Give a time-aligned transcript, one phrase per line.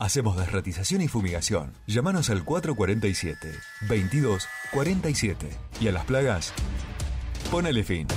[0.00, 1.72] Hacemos desratización y fumigación.
[1.86, 3.52] Llámanos al 447
[3.88, 5.48] 22 47
[5.80, 6.52] y a las plagas,
[7.52, 8.08] ponele fin.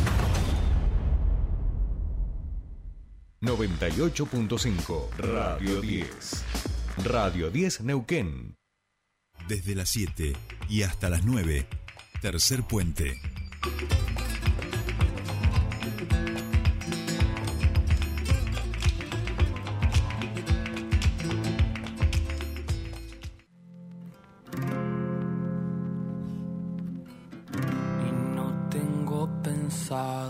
[3.42, 6.44] 98.5 Radio 10.
[7.04, 8.56] Radio 10 Neuquén.
[9.48, 10.34] Desde las 7
[10.70, 11.68] y hasta las 9.
[12.20, 13.22] Tercer puente.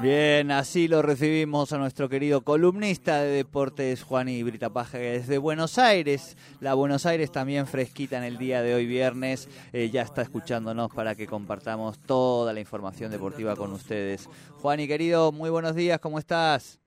[0.00, 5.76] Bien, así lo recibimos a nuestro querido columnista de deportes, Juan Ibrita Paja, desde Buenos
[5.76, 6.36] Aires.
[6.60, 9.48] La Buenos Aires también fresquita en el día de hoy, viernes.
[9.72, 14.28] Eh, ya está escuchándonos para que compartamos toda la información deportiva con ustedes.
[14.62, 16.80] Juan y querido, muy buenos días, ¿cómo estás?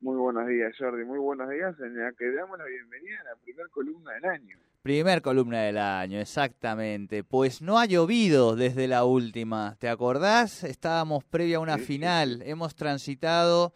[0.00, 1.06] Muy buenos días, Jordi.
[1.06, 1.74] Muy buenos días.
[1.80, 4.58] En la que damos la bienvenida a la primera columna del año.
[4.88, 7.22] Primer columna del año, exactamente.
[7.22, 9.76] Pues no ha llovido desde la última.
[9.78, 10.64] ¿Te acordás?
[10.64, 12.40] Estábamos previa a una final.
[12.46, 13.74] Hemos transitado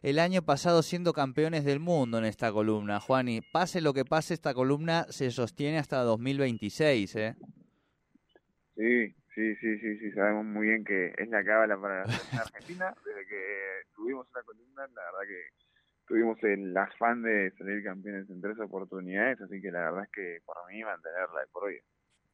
[0.00, 3.00] el año pasado siendo campeones del mundo en esta columna.
[3.00, 7.34] Juan, y pase lo que pase, esta columna se sostiene hasta 2026, ¿eh?
[8.76, 10.12] Sí, sí, sí, sí, sí.
[10.12, 12.94] Sabemos muy bien que es la cábala para la argentina.
[13.04, 13.42] Desde que
[13.96, 15.63] tuvimos una columna, la verdad que
[16.06, 19.40] tuvimos el afán de salir campeones en tres oportunidades.
[19.40, 21.76] Así que la verdad es que por mí mantenerla de por hoy.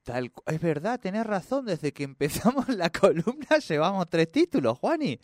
[0.03, 1.66] Tal, es verdad, tenés razón.
[1.66, 5.19] Desde que empezamos la columna llevamos tres títulos, Juani.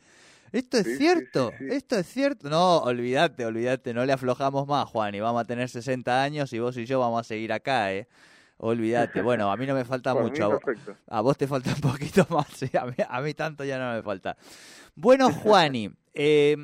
[0.53, 1.75] Esto es Sí, cierto, sí, sí.
[1.75, 2.49] esto es cierto.
[2.49, 5.19] No, olvídate, olvídate, no le aflojamos más, Juani.
[5.21, 8.07] Vamos a tener 60 años y vos y yo vamos a seguir acá, ¿eh?
[8.59, 9.21] Olvídate.
[9.23, 10.45] Bueno, a mí no me falta Por mucho.
[10.45, 10.97] a vos- perfecto.
[11.09, 13.93] A vos te falta un poquito más, sí, a, mí, a mí tanto ya no
[13.95, 14.37] me falta.
[14.95, 16.57] Bueno, Juani, eh,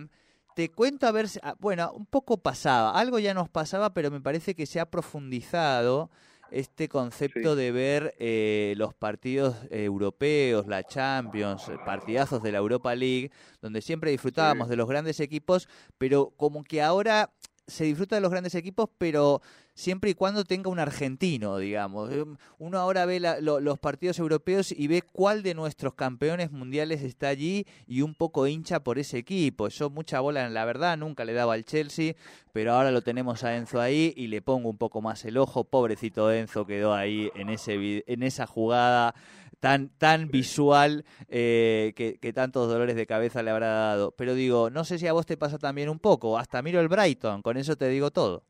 [0.54, 4.10] te cuento a ver, si- ah, bueno, un poco pasaba, algo ya nos pasaba, pero
[4.10, 6.10] me parece que se ha profundizado
[6.50, 7.58] este concepto Sí.
[7.58, 13.30] de ver eh, los partidos eh, europeos, la Champions, eh, partidazos de la Europa League,
[13.62, 14.70] donde siempre disfrutábamos Sí.
[14.72, 17.30] de los grandes equipos, pero como que ahora
[17.66, 19.40] se disfruta de los grandes equipos, pero
[19.74, 22.10] siempre y cuando tenga un argentino, digamos.
[22.12, 22.24] Eh,
[22.58, 27.02] Uno ahora ve la- lo- los partidos europeos y ve cuál de nuestros campeones mundiales
[27.02, 29.68] está allí y un poco hincha por ese equipo.
[29.68, 32.14] Yo mucha bola, en la verdad, nunca le daba al Chelsea,
[32.52, 35.64] pero ahora lo tenemos a Enzo ahí y le pongo un poco más el ojo.
[35.64, 39.14] Pobrecito Enzo quedó ahí en, ese, en esa jugada
[39.62, 44.12] tan, tan visual eh, que, que tantos dolores de cabeza le habrá dado.
[44.18, 46.36] Pero digo, no sé si a vos te pasa también un poco.
[46.36, 48.44] Hasta miro el Brighton, con eso te digo todo.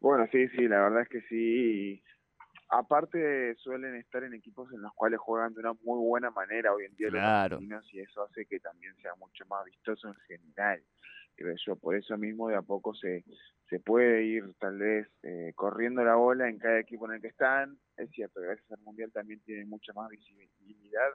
[0.00, 2.02] Bueno, sí, sí, la verdad es que sí.
[2.70, 6.86] Aparte suelen estar en equipos en los cuales juegan de una muy buena manera hoy
[6.86, 7.56] en día Claro.
[7.56, 10.82] los argentinos y eso hace que también sea mucho más vistoso en general.
[11.66, 13.24] Yo, por eso mismo de a poco se,
[13.68, 17.28] se puede ir tal vez eh, corriendo la bola en cada equipo en el que
[17.28, 17.78] están.
[17.96, 21.10] Es cierto, gracias al Mundial también tienen mucha más visibilidad,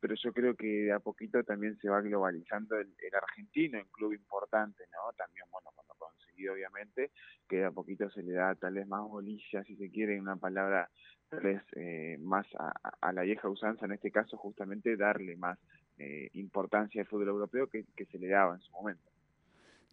[0.00, 3.86] pero yo creo que de a poquito también se va globalizando el, el argentino en
[3.88, 5.12] club importante, ¿no?
[5.16, 7.10] También, bueno, cuando conseguido obviamente,
[7.48, 10.36] que de a poquito se le da tal vez más bolilla, si se quiere, una
[10.36, 10.90] palabra
[11.28, 15.58] tal vez eh, más a- a la vieja usanza, en este caso justamente darle más
[15.98, 19.10] eh, importancia al fútbol europeo que, que se le daba en su momento.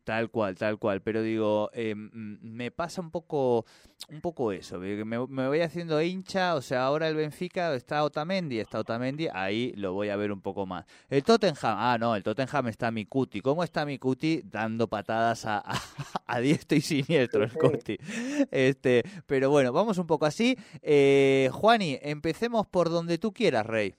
[0.06, 1.02] Tal cual, tal cual.
[1.02, 3.66] Pero digo, eh, me pasa un poco,
[4.12, 4.78] un poco eso.
[4.78, 6.54] Me, me voy haciendo hincha.
[6.54, 9.28] O sea, ahora el Benfica está Otamendi, está Otamendi.
[9.34, 10.86] Ahí lo voy a ver un poco más.
[11.10, 13.42] El Tottenham, ah, no, el Tottenham está mi cuti.
[13.42, 14.44] ¿Cómo está mi cuti?
[14.46, 15.74] Dando patadas a, a,
[16.28, 17.98] a diestro y siniestro el cuti.
[18.52, 20.56] Este, pero bueno, vamos un poco así.
[20.84, 23.96] Eh, Juani, empecemos por donde tú quieras, Rey.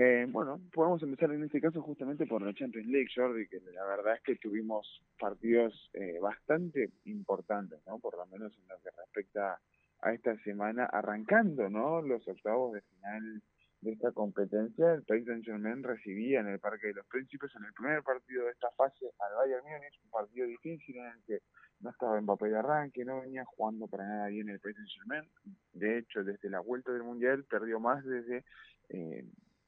[0.00, 3.84] Eh, bueno, podemos empezar en este caso justamente por la Champions League, Jordi, que la
[3.84, 4.86] verdad es que tuvimos
[5.18, 7.98] partidos eh, bastante importantes, ¿no?
[7.98, 9.58] Por lo menos en lo que respecta
[10.00, 12.00] a esta semana, arrancando, ¿no?
[12.00, 13.42] Los octavos de final
[13.80, 17.72] de esta competencia, el Paris Saint-Germain recibía en el Parque de los Príncipes en el
[17.72, 21.38] primer partido de esta fase al Bayern Múnich, un partido difícil en el que
[21.80, 25.28] no estaba Mbappé de arranque, no venía jugando para nada bien el Paris Saint-Germain.
[25.72, 28.44] De hecho, desde la vuelta del Mundial perdió más desde
[28.90, 29.24] eh,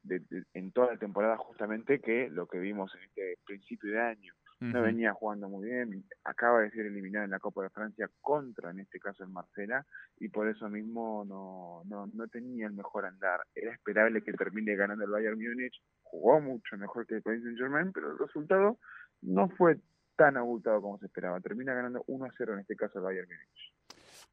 [0.09, 4.35] en toda la temporada justamente que lo que vimos en este principio de año.
[4.61, 8.71] No venía jugando muy bien, acaba de ser eliminado en la Copa de Francia contra,
[8.71, 9.87] en este caso, el Marcela,
[10.19, 13.41] y por eso mismo no, no, no tenía el mejor andar.
[13.55, 17.91] Era esperable que termine ganando el Bayern Múnich, jugó mucho mejor que el Paris Saint-Germain,
[17.91, 18.77] pero el resultado
[19.23, 19.79] no fue
[20.17, 21.41] tan abultado como se esperaba.
[21.41, 23.73] Termina ganando 1 a 0 en este caso el Bayern Múnich.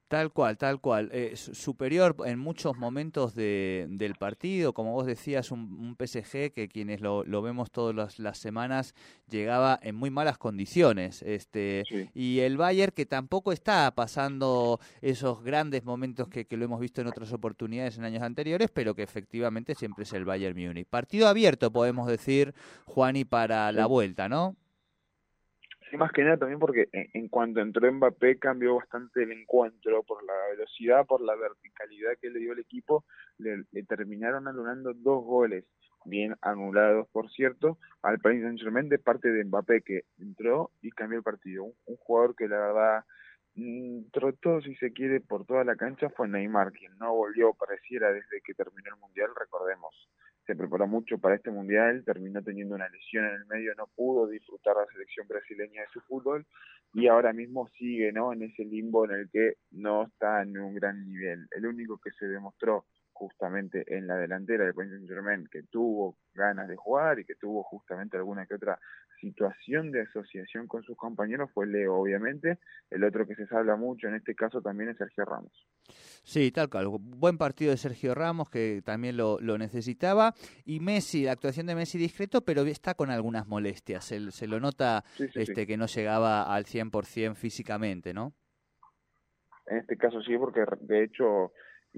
[0.08, 1.10] Tal cual, tal cual.
[1.12, 7.02] Eh, superior en muchos momentos de, del partido, como vos decías, un, PSG que quienes
[7.02, 8.94] lo, lo vemos todas las, semanas
[9.30, 11.22] llegaba en muy malas condiciones.
[11.24, 11.84] Este,
[12.14, 17.02] Y el Bayern que tampoco está pasando esos grandes momentos que, que, lo hemos visto
[17.02, 20.88] en otras oportunidades en años anteriores, pero que efectivamente siempre es el Bayern Múnich.
[20.88, 22.54] Partido abierto, podemos decir,
[22.86, 24.56] Juani, para la vuelta, ¿no?
[25.90, 30.22] Sí, más que nada también porque en, cuanto entró Mbappé cambió bastante el encuentro por
[30.26, 33.06] la velocidad, por la verticalidad que le dio el equipo,
[33.38, 35.66] le, terminaron anulando dos goles,
[36.04, 40.92] bien anulados por cierto, al Paris Saint Germain de parte de Mbappé que entró y
[40.92, 41.64] cambió el partido.
[41.64, 43.06] Un, jugador que la verdad
[43.56, 48.12] mm, trotó, si se quiere, por toda la cancha fue Neymar, quien no volvió, pareciera,
[48.12, 49.96] desde que terminó el Mundial, recordemos
[50.48, 54.28] se preparó mucho para este mundial, terminó teniendo una lesión en el medio, no pudo
[54.28, 56.46] disfrutar la selección brasileña de su fútbol
[56.94, 58.32] y ahora mismo sigue ¿no?
[58.32, 61.48] en ese limbo en el que no está en un gran nivel.
[61.52, 62.86] El único que se demostró
[63.18, 67.36] justamente en la delantera de Paris Saint Germain, que tuvo ganas de jugar y que
[67.36, 68.80] tuvo justamente alguna que otra
[69.20, 72.60] situación de asociación con sus compañeros, fue Leo, obviamente.
[72.92, 75.52] El otro que se habla mucho en este caso también es Sergio Ramos.
[76.24, 76.88] Sí, tal cual.
[76.90, 80.36] Buen partido de Sergio Ramos, que también lo, necesitaba.
[80.64, 84.06] Y Messi, la actuación de Messi discreto, pero está con algunas molestias.
[84.06, 88.34] Se, se lo nota este que no llegaba al 100% físicamente, ¿no?
[89.66, 91.52] En este caso sí, porque de hecho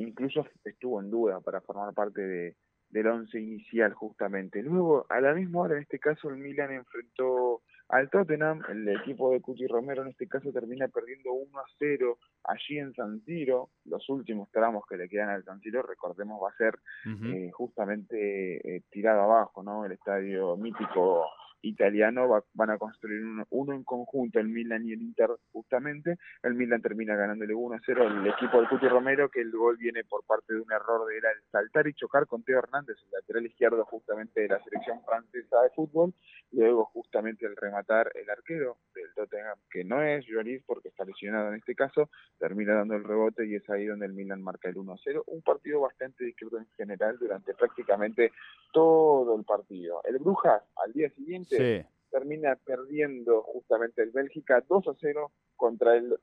[0.03, 2.55] incluso estuvo en duda para formar parte de,
[2.89, 4.61] del once inicial justamente.
[4.61, 9.31] Luego, a la misma hora, en este caso, el Milan enfrentó al Tottenham, el equipo
[9.31, 13.71] de Cuti Romero en este caso termina perdiendo 1 a 0 allí en San Siro,
[13.85, 18.75] los últimos tramos que le quedan al San Siro, recordemos, va a ser eh, justamente
[18.75, 19.85] eh, tirado abajo, ¿no?
[19.85, 21.25] El estadio mítico
[21.61, 26.17] italiano van a construir uno, en conjunto, el Milan y el Inter justamente.
[26.43, 29.77] El Milan termina ganándole 1 a 0 al equipo del Cuti Romero, que el gol
[29.77, 32.97] viene por parte de un error de él al saltar y chocar con Teo Hernández,
[33.03, 36.13] el lateral izquierdo justamente de la selección francesa de fútbol.
[36.51, 41.49] Luego justamente el rematar el arquero del Tottenham, que no es Lloris porque está lesionado
[41.49, 44.77] en este caso, termina dando el rebote y es ahí donde el Milan marca el
[44.77, 45.23] 1 a 0.
[45.27, 48.31] Un partido bastante discreto en general durante prácticamente
[48.71, 50.01] todo el partido.
[50.05, 56.17] El Brujas al día siguiente termina perdiendo justamente el Bélgica 2 a 0 contra el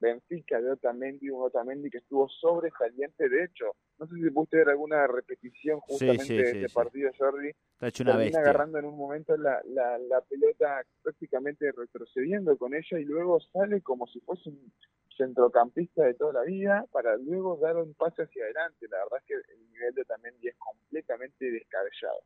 [0.00, 4.70] Benfica de Otamendi, un Otamendi que estuvo sobresaliente, de hecho, no sé si pudiste ver
[4.70, 10.20] alguna repetición justamente de ese partido, Jordi, termina agarrando en un momento la, la, la
[10.22, 14.72] pelota prácticamente retrocediendo con ella y luego sale como si fuese un
[15.16, 18.86] centrocampista de toda la vida para luego dar un pase hacia adelante.
[18.90, 22.20] La verdad es que el nivel de Otamendi es completamente descabellado.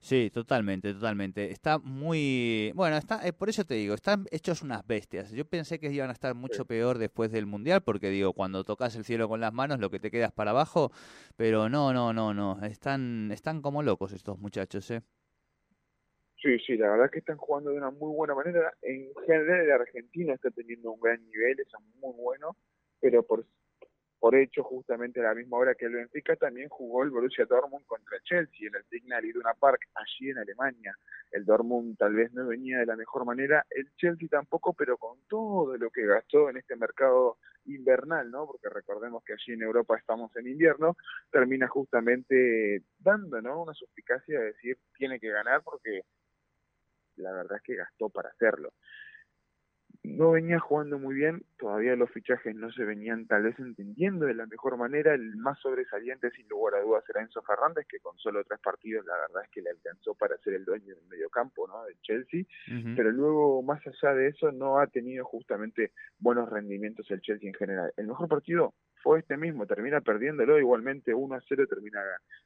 [0.00, 1.50] Sí, totalmente, totalmente.
[1.50, 5.30] Está muy, bueno, está, eh, por eso te digo, están hechos unas bestias.
[5.32, 8.96] Yo pensé que iban a estar mucho peor después del mundial, porque digo, cuando tocas
[8.96, 10.90] el cielo con las manos, lo que te quedas para abajo,
[11.36, 15.02] pero no, no, no, no, están, están como locos estos muchachos, ¿eh?
[16.42, 18.74] Sí, sí, la verdad es que están jugando de una muy buena manera.
[18.82, 21.68] En general, el argentino está teniendo un gran nivel, es
[22.00, 22.56] muy bueno,
[23.00, 23.46] pero por
[24.22, 27.84] por hecho, justamente a la misma hora que el Benfica también jugó el Borussia Dortmund
[27.86, 30.96] contra Chelsea en el Signal Iduna Park, allí en Alemania.
[31.32, 35.18] El Dortmund tal vez no venía de la mejor manera, el Chelsea tampoco, pero con
[35.28, 38.46] todo lo que gastó en este mercado invernal, ¿no?
[38.46, 40.96] Porque recordemos que allí en Europa estamos en invierno,
[41.32, 43.64] termina justamente dando, ¿no?
[43.64, 46.02] Una suspicacia de decir tiene que ganar porque
[47.16, 48.72] la verdad es que gastó para hacerlo
[50.04, 54.34] no venía jugando muy bien, todavía los fichajes no se venían tal vez entendiendo de
[54.34, 58.18] la mejor manera, el más sobresaliente sin lugar a dudas era Enzo Fernández, que con
[58.18, 61.68] solo tres partidos la verdad es que le alcanzó para ser el dueño del mediocampo
[61.68, 61.84] ¿no?
[61.84, 62.44] del Chelsea,
[62.96, 67.54] pero luego más allá de eso no ha tenido justamente buenos rendimientos el Chelsea en
[67.54, 67.92] general.
[67.96, 72.00] El mejor partido fue este mismo, termina perdiéndolo igualmente 1 a 0, termina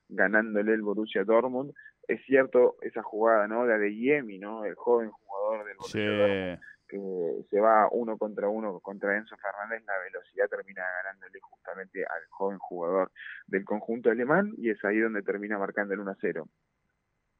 [0.08, 1.72] ganándole el Borussia Dortmund.
[2.06, 3.66] Es cierto esa jugada, ¿no?
[3.66, 4.64] La de Yemi, ¿no?
[4.64, 9.84] El joven jugador del Borussia Dortmund que se va uno contra uno contra Enzo Fernández,
[9.86, 13.10] la velocidad termina ganándole justamente al joven jugador
[13.46, 16.48] del conjunto alemán y es ahí donde termina marcando el 1-0.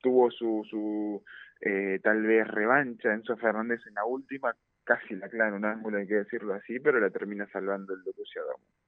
[0.01, 1.23] Tuvo su, su
[1.61, 4.55] eh, tal vez revancha Enzo Fernández en la última
[4.87, 8.05] casi la clava en un ángulo, hay que decirlo así, pero la termina salvando el
[8.05, 8.86] Dortmund.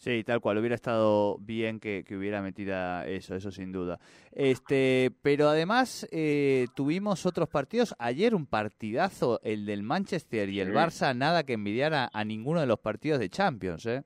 [0.00, 4.00] Sí, tal cual, hubiera estado bien que, que hubiera metida eso, eso sin duda.
[4.32, 7.94] Este, pero además eh, tuvimos otros partidos.
[7.98, 10.72] Ayer un partidazo, el del Manchester y el.
[10.72, 14.02] Barça, nada que envidiar a, a ninguno de los partidos de Champions, ¿eh?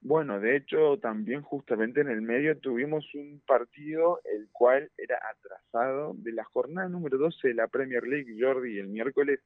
[0.00, 6.14] Bueno, de hecho, también justamente en el medio tuvimos un partido el cual era atrasado
[6.16, 9.38] de la jornada número 12 de la Premier League, Jordi, el miércoles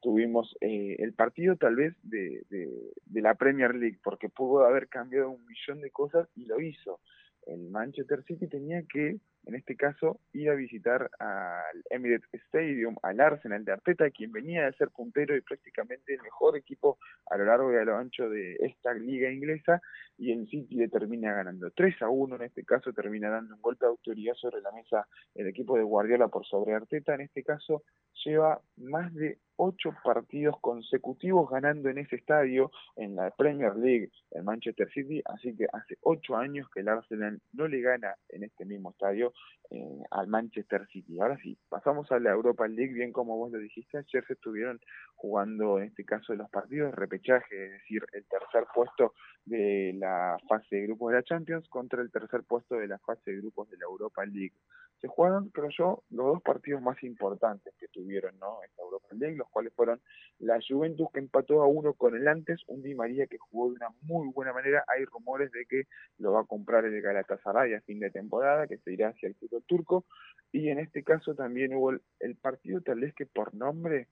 [0.00, 4.88] tuvimos eh, el partido tal vez de, de, de la Premier League, porque pudo haber
[4.88, 7.00] cambiado un millón de cosas y lo hizo.
[7.46, 13.20] El Manchester City tenía que, en este caso, ir a visitar al Emirates Stadium, al
[13.20, 16.98] Arsenal de Arteta, quien venía de ser puntero y prácticamente el mejor equipo
[17.30, 19.80] a lo largo y a lo ancho de esta liga inglesa,
[20.18, 21.70] y el City le termina ganando.
[21.70, 25.06] 3 a 1, en este caso termina dando un golpe de autoridad sobre la mesa
[25.34, 27.82] el equipo de Guardiola por sobre Arteta, en este caso
[28.24, 34.42] lleva más de ocho partidos consecutivos ganando en ese estadio, en la Premier League, el
[34.42, 38.64] Manchester City, así que hace ocho años que el Arsenal no le gana en este
[38.64, 39.29] mismo estadio
[39.70, 41.20] eh, al Manchester City.
[41.20, 44.80] Ahora sí, pasamos a la Europa League, bien como vos lo dijiste, ayer se estuvieron
[45.14, 50.36] jugando en este caso los partidos de repechaje, es decir, el tercer puesto de la
[50.48, 53.70] fase de grupos de la Champions contra el tercer puesto de la fase de grupos
[53.70, 54.54] de la Europa League.
[55.00, 58.62] Se jugaron, creo yo, los dos partidos más importantes que tuvieron ¿no?
[58.62, 60.00] esta Europa League, los cuales fueron
[60.38, 63.76] la Juventus que empató a uno con el antes, un Di María que jugó de
[63.76, 65.84] una muy buena manera, hay rumores de que
[66.18, 69.34] lo va a comprar el Galatasaray a fin de temporada, que se irá hacia el
[69.36, 70.04] fútbol turco,
[70.52, 74.08] y en este caso también hubo el, el partido tal vez que por nombre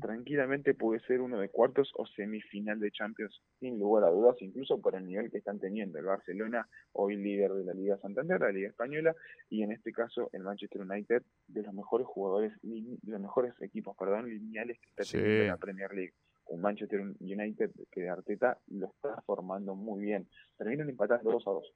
[0.00, 4.80] tranquilamente puede ser uno de cuartos o semifinal de Champions, sin lugar a dudas, incluso
[4.80, 8.50] por el nivel que están teniendo el Barcelona, hoy líder de la Liga Santander, la
[8.52, 9.14] Liga Española,
[9.48, 13.96] y en este caso el Manchester United, de los mejores jugadores, de los mejores equipos,
[13.96, 15.18] perdón, lineales que está Sí.
[15.18, 16.14] teniendo la Premier League.
[16.46, 20.26] Un Manchester United que de Arteta lo está formando muy bien.
[20.58, 21.74] Terminan empatando 2 a 2.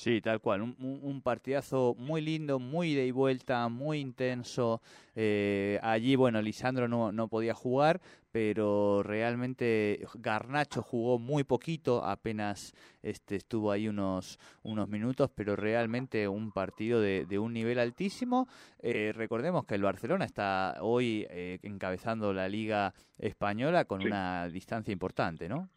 [0.00, 0.62] Sí, tal cual.
[0.62, 4.80] Un, partidazo muy lindo, muy de y vuelta, muy intenso.
[5.14, 8.00] Eh, allí, bueno, Lisandro no, no podía jugar,
[8.32, 16.26] pero realmente Garnacho jugó muy poquito, apenas este, estuvo ahí unos, unos minutos, pero realmente
[16.28, 18.48] un partido de, de un nivel altísimo.
[18.78, 24.06] Eh, recordemos que el Barcelona está hoy eh, encabezando la Liga Española con Sí.
[24.06, 25.68] una distancia importante, ¿no?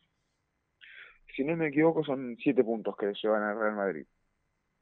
[1.36, 4.06] Si no me equivoco, son 7 puntos que le llevan al Real Madrid.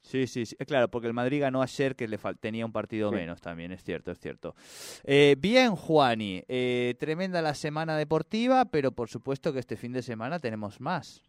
[0.01, 3.10] Sí, sí, sí, eh, claro, porque el Madrid ganó ayer que le tenía un partido
[3.10, 3.15] Sí.
[3.15, 4.55] menos también, es cierto, es cierto.
[5.03, 10.01] Eh, bien, Juani, eh, tremenda la semana deportiva, pero por supuesto que este fin de
[10.01, 11.22] semana tenemos más.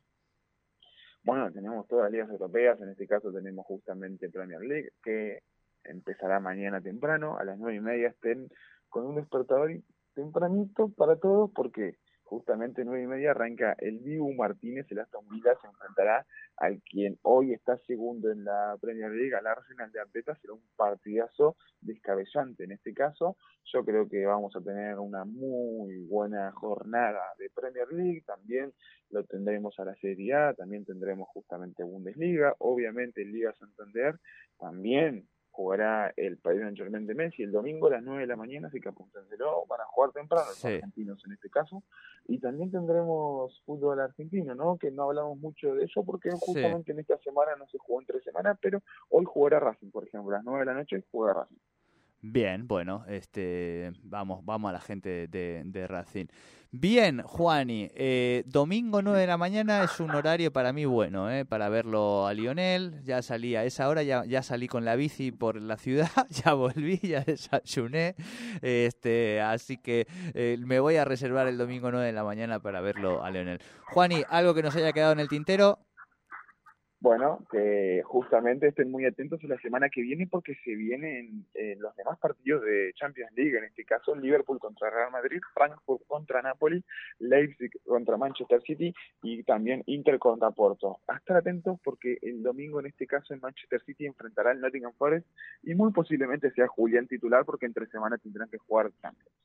[1.23, 5.43] Bueno, tenemos todas las ligas europeas, en este caso tenemos justamente Premier League, que
[5.85, 8.49] empezará mañana temprano, a las nueve y media estén
[8.89, 9.71] con un despertador
[10.15, 11.97] tempranito para todos, porque
[12.33, 16.25] justamente nueve y media arranca el Dibu Martínez, el Aston Villa se enfrentará
[16.57, 20.63] al quien hoy está segundo en la Premier League, al Arsenal de Arteta, será un
[20.75, 23.37] partidazo descabellante en este caso.
[23.65, 28.73] Yo creo que vamos a tener una muy buena jornada de Premier League, también
[29.11, 34.19] lo tendremos a la Serie A, también tendremos justamente Bundesliga, obviamente Liga Santander,
[34.59, 38.37] también jugará el Paris Saint Germain de Messi el domingo a las 9 de la
[38.37, 40.69] mañana, así que apúntenselo, van a jugar temprano los Sí.
[40.69, 41.83] argentinos en este caso,
[42.27, 44.79] y también tendremos fútbol argentino, ¿no?
[44.79, 48.21] Que no hablamos mucho de eso porque justamente en esta semana no se jugó entre
[48.23, 51.57] semanas, pero hoy jugará Racing, por ejemplo, a las 9 de la noche juega Racing.
[52.25, 56.27] Bien, bueno, este, vamos, vamos a la gente de, de Racing.
[56.71, 61.45] Bien, Juani, eh, domingo 9 de la mañana es un horario para mí bueno, eh,
[61.45, 63.03] para verlo a Lionel.
[63.03, 66.55] Ya salí a esa hora, ya, ya salí con la bici por la ciudad, ya
[66.55, 68.15] volví, ya desayuné.
[68.63, 72.81] Este, así que eh, me voy a reservar el domingo 9 de la mañana para
[72.81, 73.61] verlo a Lionel.
[73.89, 75.81] Juani, algo que nos haya quedado en el tintero.
[77.03, 81.97] Bueno, que justamente estén muy atentos la semana que viene porque se vienen eh, los
[81.97, 86.85] demás partidos de Champions League, en este caso Liverpool contra Real Madrid, Frankfurt contra Napoli,
[87.19, 91.01] Leipzig contra Manchester City y también Inter contra Porto.
[91.09, 94.93] A estar atentos porque el domingo en este caso en Manchester City enfrentará al Nottingham
[94.93, 95.27] Forest
[95.65, 99.42] y muy posiblemente sea Julián titular porque entre semana tendrán que jugar Champions.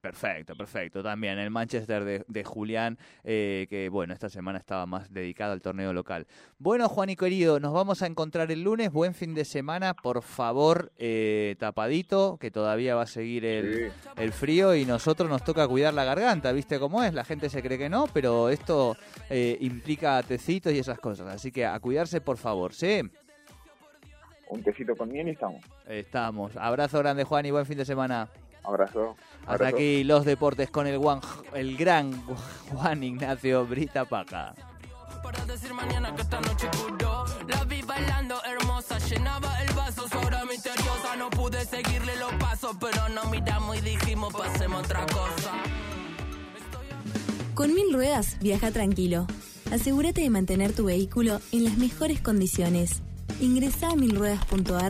[0.00, 1.02] Perfecto, perfecto.
[1.02, 5.60] También el Manchester de, de Julián, eh, que bueno, esta semana estaba más dedicado al
[5.60, 6.26] torneo local.
[6.58, 8.90] Bueno, Juan y querido, nos vamos a encontrar el lunes.
[8.90, 14.32] Buen fin de semana, por favor, eh, tapadito, que todavía va a seguir el, el
[14.32, 17.12] frío y nosotros nos toca cuidar la garganta, ¿viste cómo es?
[17.12, 18.96] La gente se cree que no, pero esto
[19.28, 21.28] eh, implica tecitos y esas cosas.
[21.28, 23.02] Así que a cuidarse, por favor, ¿sí?
[24.48, 25.62] Un tecito con miel y estamos.
[25.86, 26.56] Estamos.
[26.56, 28.30] Abrazo grande, Juan, y buen fin de semana.
[28.64, 29.16] Abrazo.
[29.42, 29.76] Hasta abrazo.
[29.76, 31.20] aquí los deportes con el, Juan,
[31.54, 32.12] el gran
[32.72, 34.54] Juan Ignacio Brita Paca.
[35.22, 40.16] Para decir mañana que esta noche curó La vi bailando hermosa, llenaba el vaso Su
[40.16, 45.52] aura misteriosa, no pude seguirle los pasos Pero nos miramos y dijimos pasemos otra cosa
[47.54, 49.26] Con mil ruedas, viaja tranquilo.
[49.70, 53.02] Asegúrate de mantener tu vehículo en las mejores condiciones.
[53.40, 54.88] Ingresa a milruedas.ar